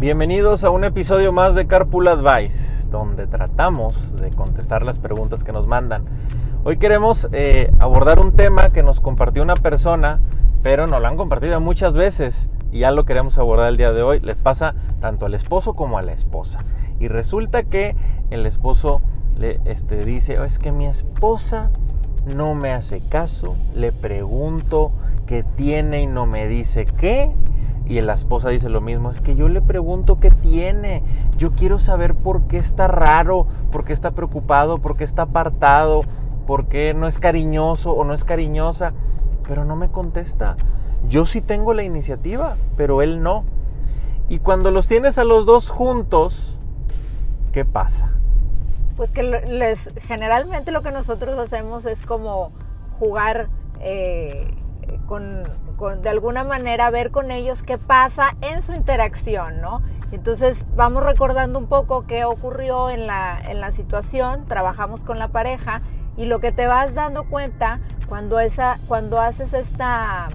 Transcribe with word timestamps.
Bienvenidos 0.00 0.62
a 0.62 0.70
un 0.70 0.84
episodio 0.84 1.32
más 1.32 1.56
de 1.56 1.66
Carpool 1.66 2.06
Advice, 2.06 2.88
donde 2.88 3.26
tratamos 3.26 4.14
de 4.14 4.30
contestar 4.30 4.84
las 4.84 5.00
preguntas 5.00 5.42
que 5.42 5.50
nos 5.50 5.66
mandan. 5.66 6.04
Hoy 6.62 6.76
queremos 6.76 7.26
eh, 7.32 7.72
abordar 7.80 8.20
un 8.20 8.30
tema 8.36 8.70
que 8.70 8.84
nos 8.84 9.00
compartió 9.00 9.42
una 9.42 9.56
persona, 9.56 10.20
pero 10.62 10.86
nos 10.86 11.02
lo 11.02 11.08
han 11.08 11.16
compartido 11.16 11.58
muchas 11.58 11.96
veces 11.96 12.48
y 12.70 12.78
ya 12.80 12.92
lo 12.92 13.04
queremos 13.04 13.38
abordar 13.38 13.70
el 13.70 13.76
día 13.76 13.92
de 13.92 14.02
hoy. 14.02 14.20
Les 14.20 14.36
pasa 14.36 14.72
tanto 15.00 15.26
al 15.26 15.34
esposo 15.34 15.74
como 15.74 15.98
a 15.98 16.02
la 16.02 16.12
esposa. 16.12 16.60
Y 17.00 17.08
resulta 17.08 17.64
que 17.64 17.96
el 18.30 18.46
esposo 18.46 19.00
le 19.36 19.58
este, 19.64 20.04
dice, 20.04 20.38
oh, 20.38 20.44
es 20.44 20.60
que 20.60 20.70
mi 20.70 20.86
esposa 20.86 21.72
no 22.24 22.54
me 22.54 22.70
hace 22.70 23.00
caso, 23.00 23.56
le 23.74 23.90
pregunto 23.90 24.92
qué 25.26 25.42
tiene 25.42 26.02
y 26.02 26.06
no 26.06 26.24
me 26.24 26.46
dice 26.46 26.86
qué. 26.86 27.32
Y 27.88 28.00
la 28.02 28.12
esposa 28.12 28.50
dice 28.50 28.68
lo 28.68 28.82
mismo, 28.82 29.10
es 29.10 29.22
que 29.22 29.34
yo 29.34 29.48
le 29.48 29.62
pregunto 29.62 30.16
qué 30.16 30.30
tiene, 30.30 31.02
yo 31.38 31.52
quiero 31.52 31.78
saber 31.78 32.14
por 32.14 32.42
qué 32.42 32.58
está 32.58 32.86
raro, 32.86 33.46
por 33.72 33.84
qué 33.84 33.94
está 33.94 34.10
preocupado, 34.10 34.76
por 34.76 34.94
qué 34.94 35.04
está 35.04 35.22
apartado, 35.22 36.02
por 36.46 36.66
qué 36.66 36.92
no 36.92 37.06
es 37.06 37.18
cariñoso 37.18 37.92
o 37.92 38.04
no 38.04 38.12
es 38.12 38.24
cariñosa, 38.24 38.92
pero 39.46 39.64
no 39.64 39.74
me 39.74 39.88
contesta. 39.88 40.56
Yo 41.08 41.24
sí 41.24 41.40
tengo 41.40 41.72
la 41.72 41.82
iniciativa, 41.82 42.56
pero 42.76 43.00
él 43.00 43.22
no. 43.22 43.44
Y 44.28 44.40
cuando 44.40 44.70
los 44.70 44.86
tienes 44.86 45.16
a 45.16 45.24
los 45.24 45.46
dos 45.46 45.70
juntos, 45.70 46.58
¿qué 47.52 47.64
pasa? 47.64 48.10
Pues 48.98 49.10
que 49.10 49.22
les 49.22 49.90
generalmente 50.02 50.72
lo 50.72 50.82
que 50.82 50.90
nosotros 50.90 51.38
hacemos 51.38 51.86
es 51.86 52.02
como 52.02 52.52
jugar 52.98 53.46
eh, 53.80 54.52
con, 55.06 55.44
de 56.02 56.08
alguna 56.08 56.44
manera 56.44 56.90
ver 56.90 57.10
con 57.10 57.30
ellos 57.30 57.62
qué 57.62 57.78
pasa 57.78 58.36
en 58.40 58.62
su 58.62 58.72
interacción, 58.72 59.60
¿no? 59.60 59.82
Entonces 60.12 60.64
vamos 60.74 61.04
recordando 61.04 61.58
un 61.58 61.66
poco 61.66 62.02
qué 62.02 62.24
ocurrió 62.24 62.90
en 62.90 63.06
la, 63.06 63.40
en 63.48 63.60
la 63.60 63.72
situación, 63.72 64.44
trabajamos 64.44 65.04
con 65.04 65.18
la 65.18 65.28
pareja 65.28 65.82
y 66.16 66.26
lo 66.26 66.40
que 66.40 66.52
te 66.52 66.66
vas 66.66 66.94
dando 66.94 67.24
cuenta 67.24 67.80
cuando, 68.08 68.40
esa, 68.40 68.78
cuando 68.88 69.20
haces 69.20 69.52
esta, 69.52 70.28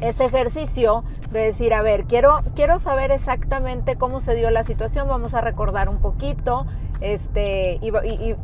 ese 0.00 0.24
ejercicio 0.24 1.04
de 1.30 1.40
decir, 1.40 1.72
a 1.74 1.82
ver, 1.82 2.04
quiero, 2.04 2.40
quiero 2.54 2.78
saber 2.78 3.10
exactamente 3.10 3.96
cómo 3.96 4.20
se 4.20 4.34
dio 4.34 4.50
la 4.50 4.64
situación, 4.64 5.08
vamos 5.08 5.34
a 5.34 5.40
recordar 5.40 5.88
un 5.88 5.98
poquito, 5.98 6.66
este, 7.00 7.78
y, 7.82 7.92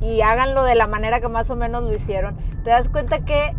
y 0.01 0.20
háganlo 0.20 0.64
de 0.64 0.75
la 0.75 0.86
manera 0.86 1.20
que 1.20 1.29
más 1.29 1.51
o 1.51 1.56
menos 1.56 1.84
lo 1.84 1.95
hicieron. 1.95 2.36
Te 2.64 2.70
das 2.70 2.89
cuenta 2.89 3.20
que 3.20 3.51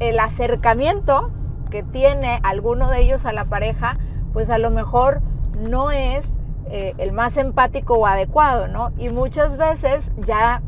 el 0.00 0.18
acercamiento 0.18 1.30
que 1.70 1.82
tiene 1.82 2.40
alguno 2.42 2.90
de 2.90 3.00
ellos 3.00 3.24
a 3.24 3.32
la 3.32 3.44
pareja, 3.44 3.96
pues 4.32 4.50
a 4.50 4.58
lo 4.58 4.70
mejor 4.70 5.22
no 5.58 5.90
es 5.90 6.26
eh, 6.70 6.94
el 6.98 7.12
más 7.12 7.36
empático 7.36 7.94
o 7.94 8.06
adecuado, 8.06 8.68
¿no? 8.68 8.92
Y 8.98 9.10
muchas 9.10 9.56
veces 9.56 10.10
ya 10.24 10.62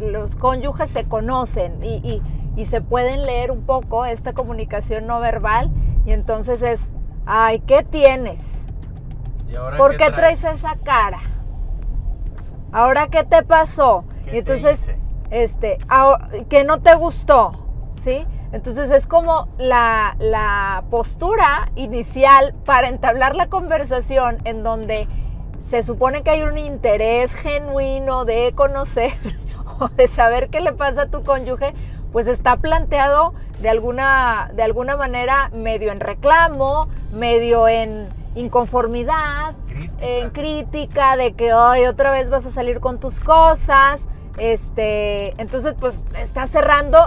los 0.00 0.36
cónyuges 0.36 0.90
se 0.90 1.04
conocen 1.04 1.82
y, 1.82 2.22
se 2.66 2.80
pueden 2.80 3.26
leer 3.26 3.50
un 3.50 3.62
poco 3.62 4.04
esta 4.04 4.32
comunicación 4.32 5.06
no 5.06 5.18
verbal 5.20 5.70
y 6.06 6.12
entonces 6.12 6.62
es, 6.62 6.80
ay, 7.26 7.60
¿qué 7.60 7.82
tienes? 7.82 8.40
¿Por 9.76 9.96
qué, 9.96 10.10
traes? 10.10 10.44
esa 10.44 10.76
cara? 10.84 11.20
¿Ahora 12.72 13.08
qué 13.08 13.24
te 13.24 13.42
pasó? 13.42 14.04
y 14.32 14.38
entonces, 14.38 14.88
este, 15.30 15.78
que 16.48 16.64
no 16.64 16.80
te 16.80 16.94
gustó, 16.94 17.52
¿sí? 18.02 18.26
Entonces 18.52 18.90
es 18.90 19.06
como 19.06 19.48
la, 19.58 20.82
postura 20.90 21.70
inicial 21.74 22.54
para 22.64 22.88
entablar 22.88 23.34
la 23.34 23.48
conversación 23.48 24.38
en 24.44 24.62
donde 24.62 25.08
se 25.68 25.82
supone 25.82 26.22
que 26.22 26.30
hay 26.30 26.42
un 26.42 26.58
interés 26.58 27.32
genuino 27.32 28.24
de 28.24 28.52
conocer 28.54 29.12
o 29.80 29.88
de 29.88 30.08
saber 30.08 30.50
qué 30.50 30.60
le 30.60 30.72
pasa 30.72 31.02
a 31.02 31.06
tu 31.06 31.24
cónyuge, 31.24 31.74
pues 32.12 32.28
está 32.28 32.56
planteado 32.56 33.34
de 33.60 33.70
alguna, 33.70 34.50
de 34.54 34.62
alguna 34.62 34.96
manera 34.96 35.50
medio 35.52 35.90
en 35.90 36.00
reclamo, 36.00 36.88
medio 37.12 37.66
en 37.66 38.08
inconformidad, 38.34 39.54
en 40.00 40.30
crítica 40.30 41.16
de 41.16 41.32
que 41.32 41.54
hoy 41.54 41.86
otra 41.86 42.10
vez 42.10 42.30
vas 42.30 42.46
a 42.46 42.50
salir 42.50 42.80
con 42.80 42.98
tus 42.98 43.20
cosas. 43.20 44.00
Este, 44.36 45.40
entonces, 45.40 45.74
pues 45.78 46.02
está 46.18 46.46
cerrando, 46.46 46.98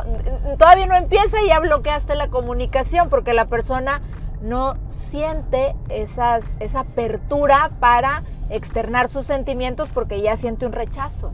todavía 0.57 0.87
no 0.87 0.95
empieza 0.95 1.41
y 1.41 1.47
ya 1.47 1.59
bloqueaste 1.59 2.15
la 2.15 2.27
comunicación 2.29 3.09
porque 3.09 3.33
la 3.33 3.45
persona 3.45 4.01
no 4.41 4.75
siente 4.89 5.73
esa 5.89 6.39
apertura 6.79 7.71
para 7.79 8.23
externar 8.49 9.09
sus 9.09 9.25
sentimientos 9.25 9.89
porque 9.89 10.21
ya 10.21 10.37
siente 10.37 10.65
un 10.65 10.71
rechazo. 10.71 11.31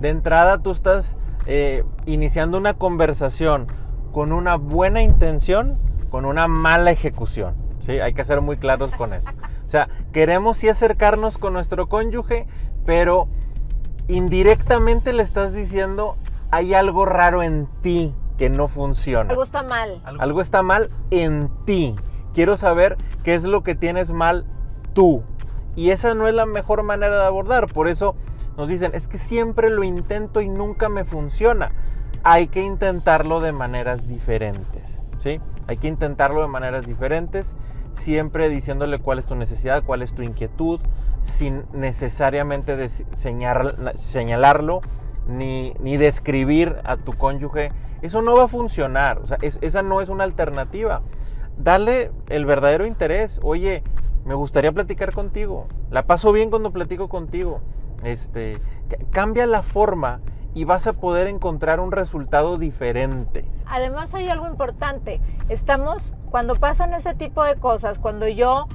De 0.00 0.08
entrada, 0.08 0.58
tú 0.58 0.70
estás 0.70 1.16
eh, 1.46 1.82
iniciando 2.06 2.58
una 2.58 2.74
conversación 2.74 3.66
con 4.12 4.32
una 4.32 4.56
buena 4.56 5.02
intención, 5.02 5.78
con 6.10 6.24
una 6.24 6.48
mala 6.48 6.90
ejecución. 6.90 7.54
¿sí? 7.80 8.00
Hay 8.00 8.12
que 8.12 8.24
ser 8.24 8.40
muy 8.40 8.56
claros 8.56 8.90
con 8.90 9.14
eso. 9.14 9.30
O 9.66 9.70
sea, 9.70 9.88
queremos 10.12 10.58
sí 10.58 10.68
acercarnos 10.68 11.38
con 11.38 11.52
nuestro 11.52 11.88
cónyuge, 11.88 12.46
pero 12.84 13.28
indirectamente 14.10 15.12
le 15.12 15.22
estás 15.22 15.52
diciendo, 15.52 16.16
hay 16.50 16.74
algo 16.74 17.06
raro 17.06 17.42
en 17.42 17.66
ti 17.82 18.12
que 18.38 18.50
no 18.50 18.68
funciona. 18.68 19.30
Algo 19.30 19.44
está 19.44 19.62
mal. 19.62 20.00
Algo 20.18 20.40
está 20.40 20.62
mal 20.62 20.90
en 21.10 21.48
ti. 21.64 21.94
Quiero 22.34 22.56
saber 22.56 22.96
qué 23.22 23.34
es 23.34 23.44
lo 23.44 23.62
que 23.62 23.74
tienes 23.74 24.12
mal 24.12 24.44
tú. 24.92 25.22
Y 25.76 25.90
esa 25.90 26.14
no 26.14 26.26
es 26.26 26.34
la 26.34 26.46
mejor 26.46 26.82
manera 26.82 27.20
de 27.20 27.26
abordar. 27.26 27.68
Por 27.68 27.88
eso 27.88 28.14
nos 28.56 28.68
dicen, 28.68 28.92
es 28.94 29.08
que 29.08 29.18
siempre 29.18 29.70
lo 29.70 29.84
intento 29.84 30.40
y 30.40 30.48
nunca 30.48 30.88
me 30.88 31.04
funciona. 31.04 31.70
Hay 32.22 32.48
que 32.48 32.62
intentarlo 32.62 33.40
de 33.40 33.52
maneras 33.52 34.08
diferentes. 34.08 35.00
¿sí? 35.18 35.40
Hay 35.66 35.76
que 35.76 35.88
intentarlo 35.88 36.40
de 36.40 36.48
maneras 36.48 36.86
diferentes 36.86 37.54
siempre 38.00 38.48
diciéndole 38.48 38.98
cuál 38.98 39.18
es 39.18 39.26
tu 39.26 39.36
necesidad, 39.36 39.84
cuál 39.84 40.02
es 40.02 40.12
tu 40.12 40.22
inquietud, 40.22 40.80
sin 41.22 41.64
necesariamente 41.72 42.88
señalarlo 42.88 44.80
ni, 45.28 45.72
describir 45.96 46.76
a 46.84 46.96
tu 46.96 47.12
cónyuge. 47.12 47.70
Eso 48.02 48.22
no 48.22 48.34
va 48.34 48.44
a 48.44 48.48
funcionar, 48.48 49.18
o 49.18 49.26
sea, 49.26 49.38
esa 49.42 49.82
no 49.82 50.00
es 50.00 50.08
una 50.08 50.24
alternativa. 50.24 51.02
Dale 51.58 52.10
el 52.28 52.46
verdadero 52.46 52.86
interés. 52.86 53.40
Oye, 53.42 53.82
me 54.24 54.34
gustaría 54.34 54.72
platicar 54.72 55.12
contigo. 55.12 55.68
La 55.90 56.06
paso 56.06 56.32
bien 56.32 56.50
cuando 56.50 56.72
platico 56.72 57.08
contigo. 57.08 57.60
Este, 58.02 58.58
cambia 59.10 59.46
la 59.46 59.62
forma 59.62 60.20
y 60.54 60.64
vas 60.64 60.86
a 60.86 60.92
poder 60.92 61.26
encontrar 61.26 61.80
un 61.80 61.92
resultado 61.92 62.58
diferente. 62.58 63.44
Además 63.66 64.14
hay 64.14 64.28
algo 64.28 64.46
importante. 64.46 65.20
Estamos 65.48 66.12
cuando 66.30 66.56
pasan 66.56 66.94
ese 66.94 67.14
tipo 67.14 67.44
de 67.44 67.56
cosas, 67.56 67.98
cuando 67.98 68.26
yo 68.28 68.66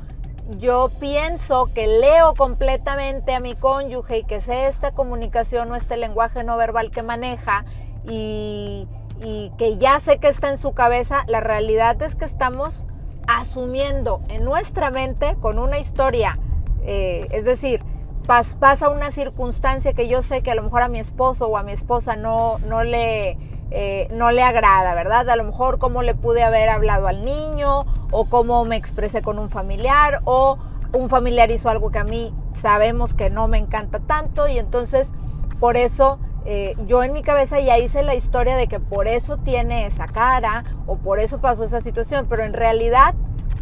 yo 0.59 0.91
pienso 0.99 1.65
que 1.73 1.87
leo 1.87 2.35
completamente 2.35 3.33
a 3.33 3.39
mi 3.39 3.55
cónyuge 3.55 4.19
y 4.19 4.23
que 4.23 4.41
sé 4.41 4.67
esta 4.67 4.91
comunicación 4.91 5.71
o 5.71 5.75
este 5.75 5.97
lenguaje 5.97 6.43
no 6.43 6.55
verbal 6.55 6.91
que 6.91 7.01
maneja 7.01 7.65
y, 8.07 8.87
que 9.19 9.77
ya 9.77 9.99
sé 9.99 10.19
que 10.19 10.27
está 10.27 10.49
en 10.49 10.57
su 10.57 10.73
cabeza, 10.73 11.23
la 11.27 11.39
realidad 11.39 12.01
es 12.01 12.15
que 12.15 12.25
estamos 12.25 12.85
asumiendo 13.27 14.21
en 14.29 14.43
nuestra 14.43 14.91
mente 14.91 15.35
con 15.41 15.57
una 15.57 15.79
historia, 15.79 16.37
eh, 16.83 17.27
es 17.31 17.43
decir, 17.45 17.81
pasa 18.27 18.89
una 18.89 19.11
circunstancia 19.11 19.93
que 19.93 20.07
yo 20.07 20.21
sé 20.21 20.41
que 20.41 20.51
a 20.51 20.55
lo 20.55 20.63
mejor 20.63 20.81
a 20.81 20.87
mi 20.87 20.99
esposo 20.99 21.47
o 21.47 21.57
a 21.57 21.63
mi 21.63 21.71
esposa 21.71 22.15
no, 22.15 22.57
no, 22.67 22.83
le, 22.83 23.37
eh, 23.71 24.07
no 24.11 24.31
le 24.31 24.41
agrada, 24.41 24.95
¿verdad? 24.95 25.29
A 25.29 25.35
lo 25.35 25.43
mejor 25.43 25.77
cómo 25.77 26.01
le 26.01 26.15
pude 26.15 26.43
haber 26.43 26.69
hablado 26.69 27.07
al 27.07 27.23
niño 27.23 27.85
o 28.11 28.25
cómo 28.25 28.65
me 28.65 28.77
expresé 28.77 29.21
con 29.21 29.37
un 29.37 29.49
familiar 29.49 30.21
o 30.25 30.57
un 30.93 31.09
familiar 31.09 31.51
hizo 31.51 31.69
algo 31.69 31.91
que 31.91 31.99
a 31.99 32.03
mí 32.03 32.33
sabemos 32.61 33.13
que 33.13 33.29
no 33.29 33.47
me 33.47 33.57
encanta 33.57 33.99
tanto 33.99 34.47
y 34.47 34.57
entonces 34.57 35.11
por 35.59 35.77
eso 35.77 36.19
eh, 36.45 36.75
yo 36.87 37.03
en 37.03 37.13
mi 37.13 37.23
cabeza 37.23 37.59
ya 37.59 37.77
hice 37.77 38.03
la 38.03 38.15
historia 38.15 38.55
de 38.55 38.67
que 38.67 38.79
por 38.79 39.07
eso 39.07 39.37
tiene 39.37 39.87
esa 39.87 40.07
cara 40.07 40.63
o 40.85 40.95
por 40.95 41.19
eso 41.19 41.41
pasó 41.41 41.63
esa 41.63 41.81
situación, 41.81 42.27
pero 42.29 42.43
en 42.43 42.53
realidad 42.53 43.15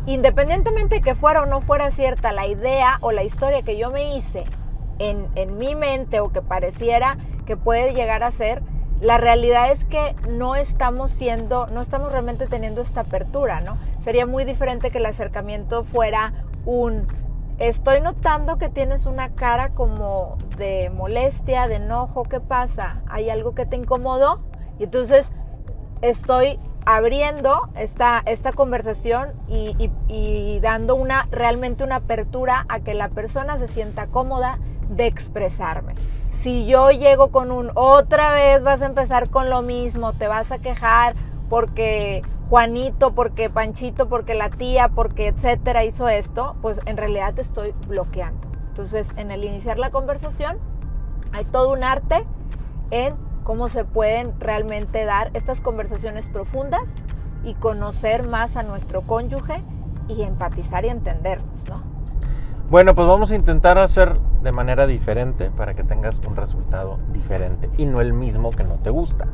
independientemente 0.05 1.01
que 1.01 1.15
fuera 1.15 1.43
o 1.43 1.45
no 1.45 1.61
fuera 1.61 1.91
cierta 1.91 2.33
la 2.33 2.45
idea 2.47 2.97
o 3.01 3.11
la 3.11 3.23
historia 3.23 3.61
que 3.61 3.77
yo 3.77 3.91
me 3.91 4.17
hice 4.17 4.43
en, 4.99 5.57
mi 5.57 5.75
mente 5.75 6.19
o 6.19 6.31
que 6.31 6.41
pareciera 6.41 7.17
que 7.45 7.57
puede 7.57 7.93
llegar 7.93 8.23
a 8.23 8.31
ser, 8.31 8.61
la 9.01 9.17
realidad 9.17 9.71
es 9.71 9.83
que 9.85 10.15
no 10.29 10.55
estamos 10.55 11.11
siendo, 11.11 11.67
no 11.67 11.81
estamos 11.81 12.11
realmente 12.11 12.47
teniendo 12.47 12.81
esta 12.81 13.01
apertura, 13.01 13.59
¿no? 13.59 13.77
Sería 14.03 14.25
muy 14.25 14.45
diferente 14.45 14.91
que 14.91 14.99
el 14.99 15.05
acercamiento 15.05 15.83
fuera 15.83 16.33
un, 16.65 17.07
estoy 17.59 18.01
notando 18.01 18.57
que 18.57 18.69
tienes 18.69 19.05
una 19.05 19.29
cara 19.29 19.69
como 19.69 20.37
de 20.57 20.91
molestia, 20.95 21.67
de 21.67 21.75
enojo, 21.75 22.23
¿qué 22.23 22.39
pasa? 22.39 23.01
¿Hay 23.07 23.29
algo 23.29 23.53
que 23.53 23.65
te 23.65 23.75
incomodó? 23.75 24.37
Y 24.79 24.83
entonces 24.83 25.31
estoy 26.01 26.59
abriendo 26.85 27.61
esta, 27.77 28.21
esta 28.25 28.51
conversación 28.51 29.29
y, 29.47 29.89
y, 30.09 30.59
dando 30.59 30.95
una 30.95 31.27
realmente 31.31 31.83
una 31.83 31.97
apertura 31.97 32.65
a 32.67 32.81
que 32.81 32.93
la 32.93 33.09
persona 33.09 33.57
se 33.57 33.67
sienta 33.67 34.07
cómoda 34.07 34.59
de 34.89 35.07
expresarme. 35.07 35.95
Si 36.41 36.65
yo 36.65 36.91
llego 36.91 37.31
con 37.31 37.51
un 37.51 37.71
otra 37.73 38.33
vez 38.33 38.63
vas 38.63 38.81
a 38.81 38.87
empezar 38.87 39.29
con 39.29 39.49
lo 39.49 39.61
mismo, 39.61 40.11
te 40.11 40.27
vas 40.27 40.51
a 40.51 40.57
quejar 40.59 41.13
porque 41.53 42.23
Juanito, 42.49 43.11
porque 43.11 43.47
Panchito, 43.47 44.09
porque 44.09 44.33
la 44.33 44.49
tía, 44.49 44.87
porque 44.87 45.27
etcétera 45.27 45.83
hizo 45.83 46.09
esto, 46.09 46.53
pues 46.63 46.81
en 46.87 46.97
realidad 46.97 47.35
te 47.35 47.43
estoy 47.43 47.75
bloqueando. 47.87 48.41
Entonces, 48.69 49.07
en 49.17 49.29
el 49.29 49.43
iniciar 49.43 49.77
la 49.77 49.91
conversación, 49.91 50.57
hay 51.31 51.45
todo 51.45 51.71
un 51.71 51.83
arte 51.83 52.23
en 52.89 53.13
cómo 53.43 53.69
se 53.69 53.83
pueden 53.83 54.33
realmente 54.39 55.05
dar 55.05 55.29
estas 55.35 55.61
conversaciones 55.61 56.27
profundas 56.27 56.89
y 57.43 57.53
conocer 57.53 58.27
más 58.27 58.57
a 58.57 58.63
nuestro 58.63 59.03
cónyuge 59.03 59.61
y 60.07 60.23
empatizar 60.23 60.85
y 60.85 60.89
entendernos, 60.89 61.69
¿no? 61.69 61.92
Bueno, 62.69 62.95
pues 62.95 63.07
vamos 63.07 63.31
a 63.31 63.35
intentar 63.35 63.77
hacer 63.77 64.17
de 64.41 64.51
manera 64.51 64.87
diferente 64.87 65.51
para 65.55 65.75
que 65.75 65.83
tengas 65.83 66.19
un 66.27 66.35
resultado 66.35 66.97
diferente 67.11 67.69
y 67.77 67.85
no 67.85 68.01
el 68.01 68.13
mismo 68.13 68.51
que 68.51 68.63
no 68.63 68.75
te 68.75 68.89
gusta. 68.89 69.25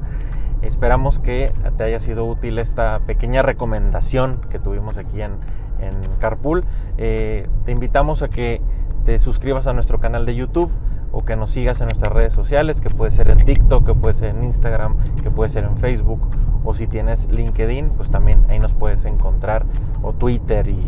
Esperamos 0.62 1.20
que 1.20 1.54
te 1.78 1.84
haya 1.84 2.00
sido 2.00 2.26
útil 2.26 2.60
esta 2.60 3.00
pequeña 3.00 3.42
recomendación 3.42 4.42
que 4.50 4.60
tuvimos 4.60 4.98
aquí 4.98 5.22
en, 5.22 5.34
en 5.80 5.94
Carpool. 6.20 6.66
Eh, 6.98 7.48
te 7.64 7.72
invitamos 7.72 8.24
a 8.24 8.30
que 8.30 8.62
te 9.06 9.20
suscribas 9.20 9.68
a 9.68 9.74
nuestro 9.74 10.00
canal 10.00 10.26
de 10.26 10.36
YouTube 10.36 10.70
o 11.12 11.24
que 11.26 11.36
nos 11.36 11.52
sigas 11.52 11.80
en 11.82 11.88
nuestras 11.88 12.14
redes 12.14 12.34
sociales, 12.34 12.82
que 12.82 12.90
puede 12.90 13.12
ser 13.12 13.30
en 13.30 13.38
TikTok, 13.38 13.86
que 13.86 13.94
puede 13.94 14.14
ser 14.14 14.36
en 14.36 14.44
Instagram, 14.44 14.96
que 15.22 15.32
puede 15.32 15.50
ser 15.50 15.64
en 15.64 15.78
Facebook, 15.78 16.28
o 16.64 16.74
si 16.74 16.88
tienes 16.88 17.28
LinkedIn, 17.30 17.90
pues 17.90 18.10
también 18.10 18.46
ahí 18.50 18.60
nos 18.60 18.74
puedes 18.74 19.06
encontrar, 19.06 19.66
o 20.02 20.14
Twitter 20.14 20.68
y 20.68 20.88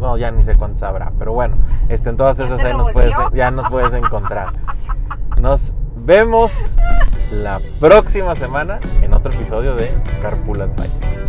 no, 0.00 0.16
ya 0.16 0.30
ni 0.30 0.42
sé 0.42 0.56
cuántos 0.56 0.82
habrá, 0.82 1.12
pero 1.18 1.32
bueno, 1.32 1.56
este, 1.88 2.10
en 2.10 2.16
todas 2.16 2.38
esas 2.40 2.62
ahí 2.64 2.76
nos 2.76 2.90
puedes, 2.92 3.14
ya 3.34 3.50
nos 3.50 3.68
puedes 3.68 3.92
encontrar. 3.94 4.52
Nos 5.40 5.74
vemos 5.96 6.76
la 7.30 7.60
próxima 7.80 8.34
semana 8.34 8.80
en 9.02 9.14
otro 9.14 9.32
episodio 9.32 9.76
de 9.76 9.88
Carpool 10.20 10.62
Advice. 10.62 11.27